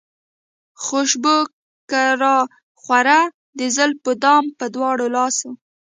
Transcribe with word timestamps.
خوشبو 0.83 1.37
که 1.89 2.01
راخوره 2.21 3.19
د 3.57 3.59
زلفو 3.75 4.11
دام 4.23 4.45
پۀ 4.57 4.65
دواړه 4.75 5.05
لاسه 5.15 5.49